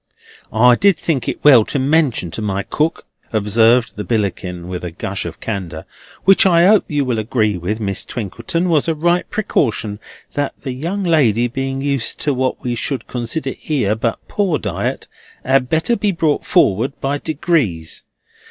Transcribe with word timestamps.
"I 0.51 0.73
did 0.75 0.97
think 0.97 1.29
it 1.29 1.43
well 1.43 1.63
to 1.65 1.77
mention 1.77 2.31
to 2.31 2.41
my 2.41 2.63
cook," 2.63 3.05
observed 3.31 3.97
the 3.97 4.03
Billickin 4.03 4.67
with 4.67 4.83
a 4.83 4.89
gush 4.89 5.25
of 5.25 5.39
candour, 5.39 5.85
"which 6.25 6.43
I 6.47 6.65
'ope 6.65 6.85
you 6.87 7.05
will 7.05 7.19
agree 7.19 7.55
with, 7.55 7.79
Miss 7.79 8.03
Twinkleton, 8.03 8.67
was 8.67 8.87
a 8.87 8.95
right 8.95 9.29
precaution, 9.29 9.99
that 10.33 10.55
the 10.63 10.71
young 10.71 11.03
lady 11.03 11.47
being 11.47 11.81
used 11.83 12.19
to 12.21 12.33
what 12.33 12.63
we 12.63 12.73
should 12.73 13.05
consider 13.05 13.51
here 13.51 13.93
but 13.93 14.27
poor 14.27 14.57
diet, 14.57 15.07
had 15.45 15.69
better 15.69 15.95
be 15.95 16.11
brought 16.11 16.45
forward 16.47 16.93
by 16.99 17.19
degrees. 17.19 18.03